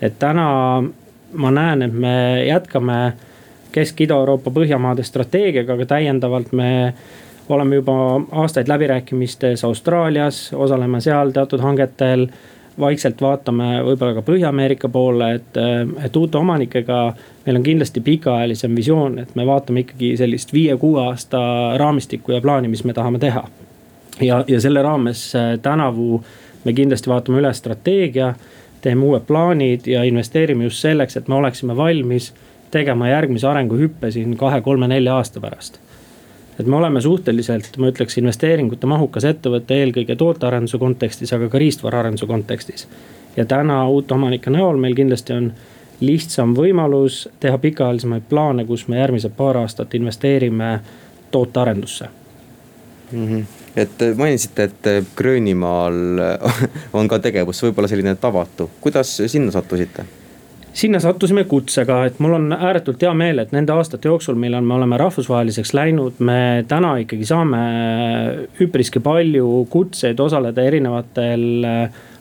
[0.00, 0.48] et täna
[1.32, 3.12] ma näen, et me jätkame
[3.74, 6.94] Kesk-Ida-Euroopa Põhjamaade strateegiaga, aga täiendavalt me
[7.48, 7.94] oleme juba
[8.32, 12.28] aastaid läbirääkimistes Austraalias, osaleme seal teatud hangetel
[12.80, 15.58] vaikselt vaatame võib-olla ka Põhja-Ameerika poole, et,
[16.04, 17.00] et uute omanikega
[17.46, 21.40] meil on kindlasti pikaajalisem visioon, et me vaatame ikkagi sellist viie-kuue aasta
[21.80, 23.44] raamistikku ja plaani, mis me tahame teha.
[24.20, 26.24] ja, ja selle raames äh, tänavu
[26.64, 28.34] me kindlasti vaatame üle strateegia,
[28.82, 32.32] teeme uued plaanid ja investeerime just selleks, et me oleksime valmis
[32.70, 35.83] tegema järgmise arenguhüppe siin kahe-kolme-nelja aasta pärast
[36.60, 42.26] et me oleme suhteliselt, ma ütleks, investeeringute mahukas ettevõte eelkõige tootearenduse kontekstis, aga ka riistvaraarenduse
[42.26, 42.88] kontekstis.
[43.36, 45.52] ja täna uute omanike näol meil kindlasti on
[46.00, 50.80] lihtsam võimalus teha pikaajalisemaid plaane, kus me järgmised paar aastat investeerime
[51.30, 52.08] tootearendusse
[53.12, 53.28] mm.
[53.28, 53.44] -hmm
[53.76, 55.94] et mainisite, et Gröönimaal
[56.98, 60.04] on ka tegevus, võib-olla selline tavatu, kuidas sinna sattusite?
[60.74, 64.74] Sinna sattusime kutsega, et mul on ääretult hea meel, et nende aastate jooksul, millal me
[64.78, 67.60] oleme rahvusvaheliseks läinud, me täna ikkagi saame
[68.64, 71.46] üpriski palju kutseid osaleda erinevatel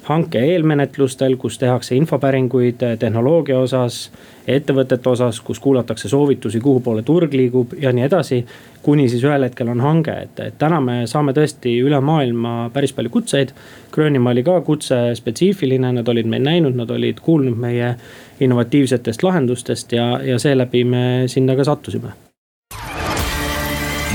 [0.04, 4.10] hanke eelmenetlustel, kus tehakse infopäringuid eh, tehnoloogia osas,
[4.48, 8.46] ettevõtete osas, kus kuulatakse soovitusi, kuhu poole turg liigub ja nii edasi.
[8.84, 12.92] kuni siis ühel hetkel on hange, et, et täna me saame tõesti üle maailma päris
[12.94, 13.54] palju kutseid.
[13.92, 17.96] Gröönimaa oli ka kutse spetsiifiline, nad olid meid näinud, nad olid kuulnud meie
[18.40, 22.12] innovatiivsetest lahendustest ja, ja seeläbi me sinna ka sattusime.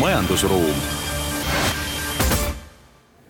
[0.00, 0.97] majandusruum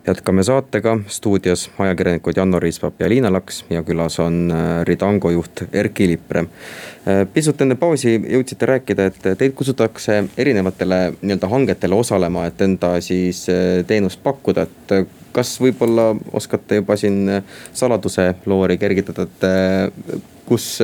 [0.09, 5.62] jätkame saatega, stuudios ajakirjanikud Janno Riispap ja Liina Laks ja külas on äh, Ridango juht
[5.73, 6.44] Erki Lippre.
[6.44, 12.94] Äh, pisut enne pausi jõudsite rääkida, et teid kutsutakse erinevatele nii-öelda hangetele osalema, et enda
[13.05, 17.29] siis äh, teenust pakkuda, et kas võib-olla oskate juba siin
[17.77, 20.79] saladuse loori kergitada, et kus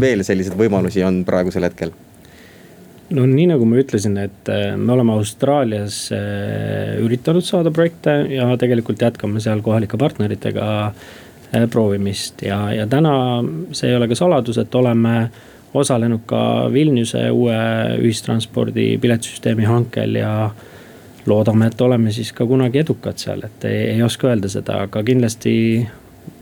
[0.00, 1.92] veel selliseid võimalusi on praegusel hetkel?
[3.14, 8.48] No nii nagu ma ütlesin, et äh, me oleme Austraalias äh, üritanud saada projekte ja
[8.60, 12.42] tegelikult jätkame seal kohalike partneritega äh, proovimist.
[12.46, 13.14] Ja, ja täna
[13.72, 15.14] see ei ole ka saladus, et oleme
[15.78, 16.42] osalenud ka
[16.72, 17.56] Vilniuse uue
[18.00, 20.32] ühistranspordi piletisüsteemi hankel ja
[21.28, 25.02] loodame, et oleme siis ka kunagi edukad seal, et ei, ei oska öelda seda, aga
[25.04, 25.56] kindlasti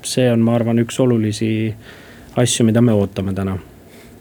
[0.06, 1.48] see on, ma arvan, üks olulisi
[2.38, 3.56] asju, mida me ootame täna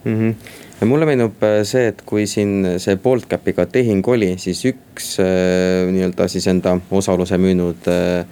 [0.06, 0.20] mm.
[0.20, 5.86] -hmm mulle meenub äh, see, et kui siin see Boltcapiga tehing oli, siis üks äh,
[5.92, 8.26] nii-öelda siis enda osaluse müünud äh,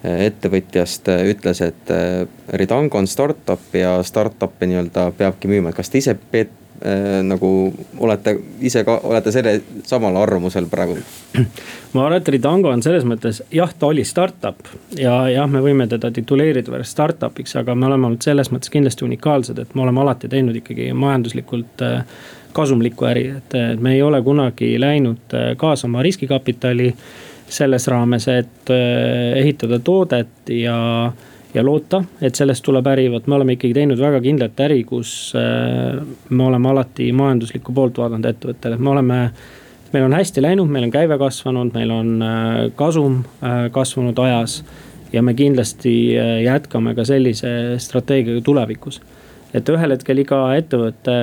[0.00, 1.90] ettevõtjast ütles, et
[2.56, 7.48] Ridango on startup ja startup'e nii-öelda peabki müüma, et kas te ise Peet, nagu
[8.00, 8.32] olete
[8.64, 9.52] ise ka, olete selle
[9.84, 10.96] samal arvamusel praegu?
[11.92, 15.84] ma arvan, et Ridango on selles mõttes, jah, ta oli startup ja jah, me võime
[15.90, 20.00] teda tituleerida veel startup'iks, aga me oleme olnud selles mõttes kindlasti unikaalsed, et me oleme
[20.04, 22.04] alati teinud ikkagi majanduslikult äh,
[22.56, 26.92] kasumlikku äri, et me ei ole kunagi läinud äh, kaasama riskikapitali
[27.50, 31.12] selles raames, et äh, ehitada toodet ja
[31.54, 35.32] ja loota, et sellest tuleb äri, vot me oleme ikkagi teinud väga kindlat äri, kus
[35.34, 39.18] me oleme alati majanduslikku poolt vaadanud ettevõttele, et me oleme
[39.92, 44.64] meil on hästi läinud, meil on käive kasvanud, meil on äh, kasum äh, kasvanud ajas.
[45.12, 49.00] ja me kindlasti äh, jätkame ka sellise strateegiaga tulevikus.
[49.54, 51.16] et ühel hetkel iga ettevõte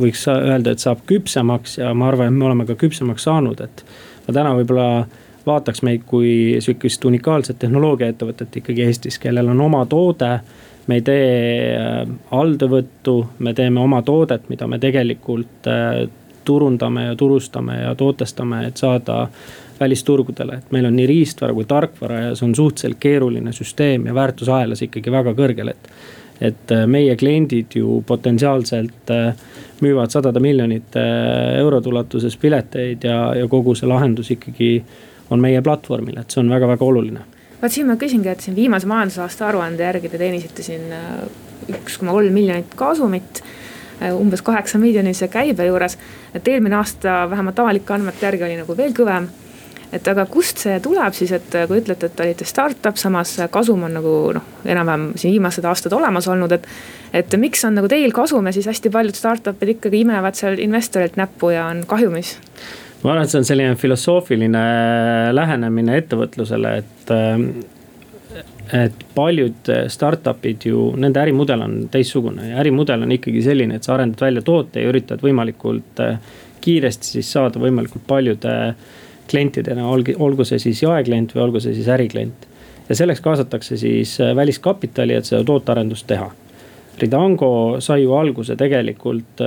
[0.00, 3.84] võiks öelda, et saab küpsemaks ja ma arvan, et me oleme ka küpsemaks saanud, et.
[4.26, 5.06] ma täna võib-olla
[5.46, 10.38] vaataks meid kui sihukest unikaalset tehnoloogiaettevõtet ikkagi Eestis, kellel on oma toode
[10.86, 15.68] me ei tee alltöövõttu, me teeme oma toodet, mida me tegelikult
[16.44, 19.28] turundame ja turustame ja tootestame, et saada
[19.80, 24.14] välisturgudele, et meil on nii riistvara kui tarkvara ja see on suhteliselt keeruline süsteem ja
[24.14, 25.90] väärtusahelas ikkagi väga kõrgel, et.
[26.40, 29.36] et äh, meie kliendid ju potentsiaalselt äh,
[29.80, 34.70] müüvad sadade miljonite äh, eurode ulatuses pileteid ja, ja kogu see lahendus ikkagi
[35.30, 37.26] on meie platvormil, et see on väga-väga oluline
[37.62, 40.90] vot siin ma küsingi, et siin viimase majandusaasta aruande järgi te teenisite siin
[41.70, 43.44] üks koma kolm miljonit kasumit
[44.02, 45.98] Äh, umbes kaheksa miljonise käibe juures.
[46.34, 49.28] et eelmine aasta vähemalt avalike andmete järgi oli nagu veel kõvem.
[49.92, 53.94] et aga kust see tuleb siis, et kui ütlete, et olite startup, samas kasum on
[53.94, 56.66] nagu noh, enam-vähem siin viimased aastad olemas olnud, et.
[57.12, 61.16] et miks on nagu teil kasum ja siis hästi paljud startup'id ikkagi imevad seal investorilt
[61.16, 62.36] näppu ja on kahjumis?
[63.04, 64.64] Ma arvan, et see on selline filosoofiline
[65.36, 67.14] lähenemine ettevõtlusele, et
[68.72, 73.94] et paljud startup'id ju, nende ärimudel on teistsugune ja ärimudel on ikkagi selline, et sa
[73.94, 76.16] arendad välja toote ja üritad võimalikult eh,
[76.64, 78.54] kiiresti siis saada võimalikult paljude
[79.30, 82.48] klientidena, olgu see siis jaeklient või olgu see siis äriklient.
[82.88, 86.30] ja selleks kaasatakse siis eh, väliskapitali, et seda tootearendust teha.
[87.00, 89.40] Ridango sai ju alguse tegelikult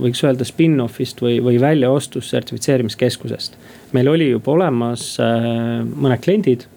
[0.00, 3.56] võiks öelda spin-off'ist või, või väljaostust sertifitseerimiskeskusest.
[3.92, 6.68] meil oli juba olemas mõned kliendid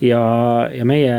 [0.00, 0.22] ja,
[0.74, 1.16] ja meie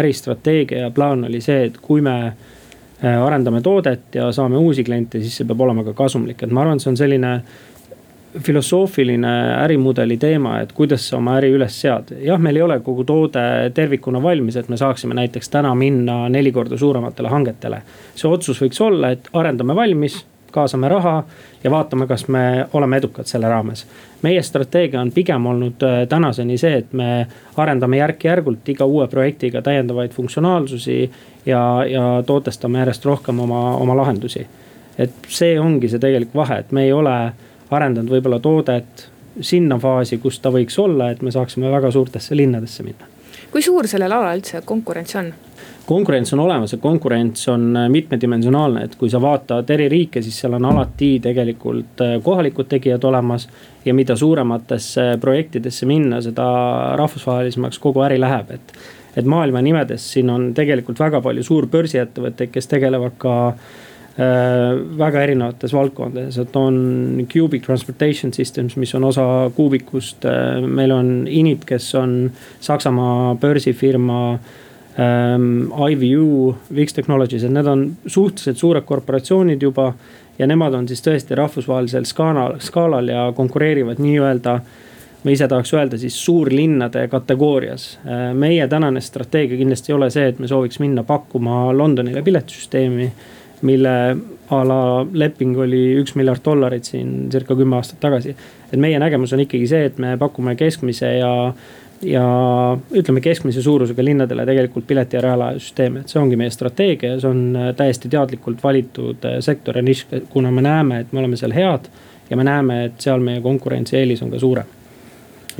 [0.00, 5.20] äristrateegia ja plaan oli see, et kui me äh, arendame toodet ja saame uusi kliente,
[5.20, 7.32] siis see peab olema ka kasumlik, et ma arvan, et see on selline
[8.38, 12.12] filosoofiline ärimudeli teema, et kuidas sa oma äri üles sead.
[12.22, 16.52] jah, meil ei ole kogu toode tervikuna valmis, et me saaksime näiteks täna minna neli
[16.52, 17.82] korda suurematele hangetele.
[18.14, 21.24] see otsus võiks olla, et arendame valmis kaasame raha
[21.64, 23.86] ja vaatame, kas me oleme edukad selle raames.
[24.22, 29.62] meie strateegia on pigem olnud äh, tänaseni see, et me arendame järk-järgult iga uue projektiga
[29.62, 31.10] täiendavaid funktsionaalsusi
[31.46, 34.46] ja, ja tootestame järjest rohkem oma, oma lahendusi.
[34.98, 37.32] et see ongi see tegelik vahe, et me ei ole
[37.76, 39.08] arendanud võib-olla toodet
[39.40, 43.06] sinna faasi, kus ta võiks olla, et me saaksime väga suurtesse linnadesse minna.
[43.50, 45.32] kui suur sellel alal üldse konkurents on?
[45.90, 50.36] konkurents on olemas ja konkurents on äh, mitmedimensionaalne, et kui sa vaatad eri riike, siis
[50.40, 53.48] seal on alati tegelikult äh, kohalikud tegijad olemas.
[53.84, 56.46] ja mida suurematesse projektidesse minna, seda
[57.00, 58.72] rahvusvahelisemaks kogu äri läheb, et.
[59.16, 63.34] et maailma nimedes siin on tegelikult väga palju suurbörsiettevõtteid, kes tegelevad ka
[64.98, 69.24] väga erinevates valdkondades, et on Cubic Transportation Systems, mis on osa
[69.56, 70.60] Kubikust äh,.
[70.66, 72.16] meil on Init, kes on
[72.60, 74.40] Saksamaa börsifirma äh,
[74.98, 75.70] ähm,.
[75.90, 79.92] IVU, Wix Technologies, et need on suhteliselt suured korporatsioonid juba.
[80.38, 84.54] ja nemad on siis tõesti rahvusvahelisel skaalal, skaalal ja konkureerivad nii-öelda
[85.20, 87.98] ma ise tahaks öelda siis suurlinnade kategoorias.
[88.06, 93.12] Äh, meie tänane strateegia kindlasti ei ole see, et me sooviks minna pakkuma Londonile piletisüsteemi.
[93.62, 94.16] Mille
[94.50, 94.80] a la
[95.12, 98.34] leping oli üks miljard dollarit siin circa kümme aastat tagasi.
[98.72, 101.54] et meie nägemus on ikkagi see, et me pakume keskmise ja
[102.02, 102.24] ja
[102.96, 107.28] ütleme keskmise suurusega linnadele tegelikult pileti ja reaalajasüsteeme, et see ongi meie strateegia ja see
[107.28, 111.36] on äh, täiesti teadlikult valitud äh, sektor ja nišš, kuna me näeme, et me oleme
[111.36, 111.92] seal head.
[112.30, 114.79] ja me näeme, et seal meie konkurentsieelis on ka suurem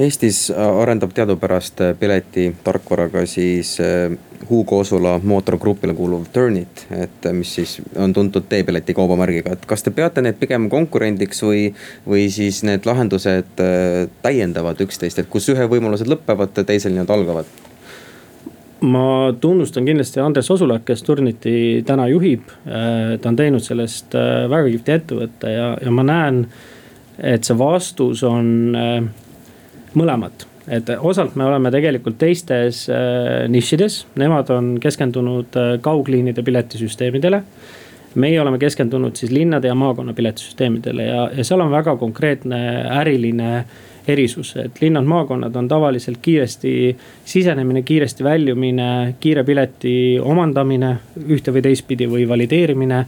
[0.01, 4.13] Eestis arendab teadupärast piletitarkvaraga siis äh,
[4.51, 9.93] Hugo Osula mootorgrupile kuuluv Turnit, et mis siis on tuntud teepileti kaubamärgiga, et kas te
[9.93, 11.67] peate neid pigem konkurendiks või,
[12.09, 17.57] või siis need lahendused äh, täiendavad üksteist, et kus ühe võimalused lõpevad, teisel nii-öelda algavad?
[18.81, 22.47] ma tunnustan kindlasti Andres Osulat, kes Turniti täna juhib.
[22.65, 24.17] Äh, ta on teinud sellest
[24.49, 26.47] väga kihvti ettevõtte ja, ja ma näen,
[27.19, 28.73] et see vastus on
[29.95, 37.43] mõlemat et osalt me oleme tegelikult teistes äh, nišides, nemad on keskendunud äh, kaugliinide piletisüsteemidele.
[38.15, 42.59] meie oleme keskendunud siis linnade ja maakonna piletisüsteemidele ja, ja seal on väga konkreetne
[42.99, 43.65] äriline
[44.09, 49.93] erisus, et linnad, maakonnad on tavaliselt kiiresti sisenemine, kiiresti väljumine, kiire pileti
[50.23, 50.97] omandamine
[51.29, 53.05] ühte või teistpidi või valideerimine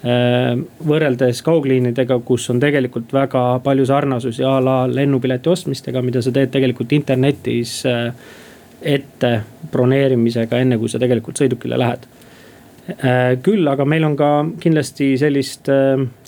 [0.00, 6.48] võrreldes kaugliinidega, kus on tegelikult väga palju sarnasusi a la lennupileti ostmistega, mida sa teed
[6.54, 8.08] tegelikult internetis äh,
[8.80, 9.32] ette
[9.72, 12.06] broneerimisega, enne kui sa tegelikult sõidukile lähed.
[12.96, 14.30] Äh, küll aga meil on ka
[14.62, 15.68] kindlasti sellist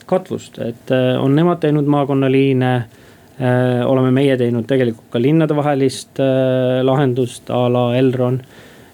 [0.07, 2.75] katvust, et on nemad teinud maakonnaliine.
[3.87, 6.21] oleme meie teinud tegelikult ka linnadevahelist
[6.85, 8.37] lahendust a la Elron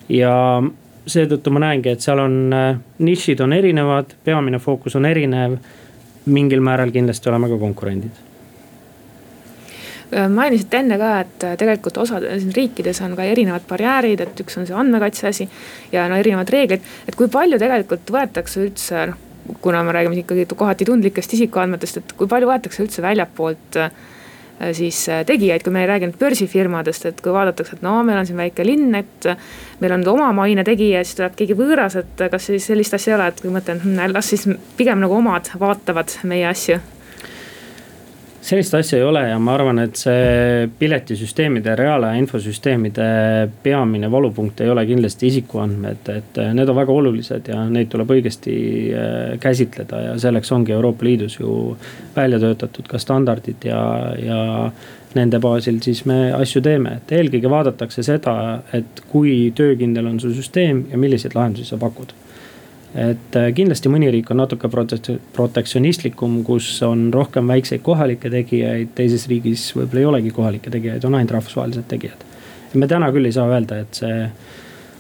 [0.09, 0.63] ja
[1.09, 5.59] seetõttu ma näengi, et seal on äh, nišid on erinevad, peamine fookus on erinev.
[6.29, 8.17] mingil määral kindlasti oleme ka konkurendid
[10.13, 14.59] äh, mainisite enne ka, et äh, tegelikult osades riikides on ka erinevad barjäärid, et üks
[14.61, 15.49] on see andmekaitse asi
[15.93, 19.25] ja no erinevad reeglid, et kui palju tegelikult võetakse üldse, noh.
[19.65, 23.91] kuna me räägime ikkagi kohati tundlikest isikuandmetest, et kui palju võetakse üldse väljapoolt äh,
[24.73, 28.21] siis äh, tegijaid, kui me ei räägi nüüd börsifirmadest, et kui vaadatakse, et no meil
[28.21, 29.33] on siin väike linn, et.
[29.79, 33.29] meil on omamaine tegija, siis tuleb keegi võõras, et kas siis sellist asja ei ole,
[33.31, 36.81] et kui mõtlen, hm, las siis pigem nagu omad vaatavad meie asju
[38.41, 43.09] sellist asja ei ole ja ma arvan, et see piletisüsteemide, reaalaja infosüsteemide
[43.63, 48.55] peamine valupunkt ei ole kindlasti isikuandmed, et need on väga olulised ja neid tuleb õigesti
[48.93, 51.75] äh, käsitleda ja selleks ongi Euroopa Liidus ju
[52.17, 53.83] välja töötatud ka standardid ja,
[54.23, 54.41] ja
[55.19, 58.39] nende baasil siis me asju teeme, et eelkõige vaadatakse seda,
[58.77, 62.15] et kui töökindel on su süsteem ja milliseid lahendusi sa pakud
[62.99, 69.29] et äh, kindlasti mõni riik on natuke protektsionistlikum, kus on rohkem väikseid kohalikke tegijaid, teises
[69.31, 72.25] riigis võib-olla ei olegi kohalikke tegijaid, on ainult rahvusvahelised tegijad.
[72.73, 74.17] ja me täna küll ei saa öelda, et see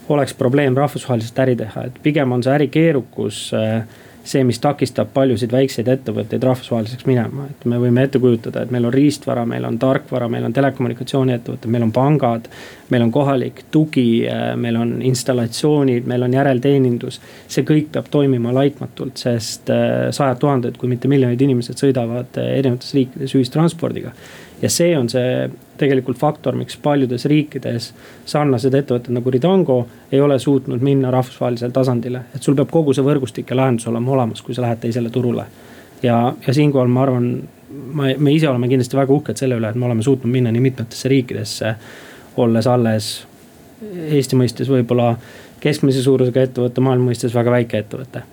[0.08, 3.82] oleks probleem rahvusvaheliselt äri teha, et pigem on see äri keerukus äh,
[4.28, 8.88] see, mis takistab paljusid väikseid ettevõtteid rahvusvaheliseks minema, et me võime ette kujutada, et meil
[8.88, 12.48] on riistvara, meil on tarkvara, meil on telekommunikatsiooniettevõtted, meil on pangad.
[12.88, 14.24] meil on kohalik tugi,
[14.56, 17.20] meil on installatsioonid, meil on järelteenindus.
[17.48, 22.58] see kõik peab toimima laitmatult, sest äh, sajad tuhanded, kui mitte miljonid inimesed sõidavad äh,
[22.58, 24.12] erinevates riikides ühistranspordiga
[24.62, 27.92] ja see on see tegelikult faktor, miks paljudes riikides
[28.26, 29.78] sarnased ettevõtted nagu Ridango
[30.12, 32.22] ei ole suutnud minna rahvusvahelisele tasandile.
[32.34, 35.44] et sul peab kogu see võrgustik ja lahendus olema olemas, kui sa lähed teisele turule.
[36.02, 37.28] ja, ja siinkohal ma arvan,
[37.92, 40.66] ma, me ise oleme kindlasti väga uhked selle üle, et me oleme suutnud minna nii
[40.70, 41.74] mitmetesse riikidesse.
[42.36, 43.26] olles alles
[44.10, 45.12] Eesti mõistes võib-olla
[45.60, 48.24] keskmise suurusega ettevõte, maailma mõistes väga väike ettevõte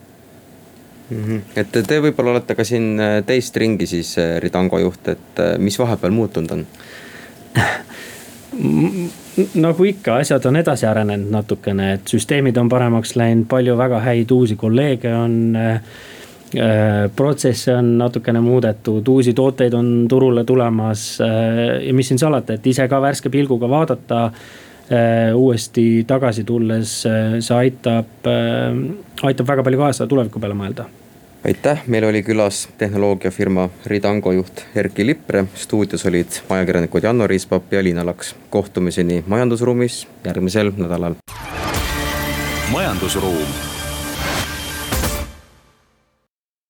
[1.09, 1.23] mm.
[1.23, 1.41] -hmm.
[1.55, 5.57] et te võib-olla olete ka siin äh, teist ringi siis äh, Ridango juht, et äh,
[5.57, 6.65] mis vahepeal muutunud on
[9.65, 14.31] nagu ikka, asjad on edasi arenenud natukene, et süsteemid on paremaks läinud, palju väga häid
[14.31, 15.81] uusi kolleege on äh,.
[17.15, 21.27] protsesse on natukene muudetud, uusi tooteid on turule tulemas äh,
[21.87, 24.64] ja mis siin salata, et ise ka värske pilguga vaadata äh,
[25.35, 28.29] uuesti tagasi tulles, see aitab,
[29.23, 30.85] aitab väga palju kaasa tuleviku peale mõelda
[31.45, 37.83] aitäh, meil oli külas tehnoloogiafirma Ridango juht Erki Lippre, stuudios olid ajakirjanikud Janno Riispap ja
[37.83, 38.35] Liina Laks.
[38.49, 41.15] kohtumiseni majandusruumis järgmisel nädalal.
[42.71, 43.74] majandusruum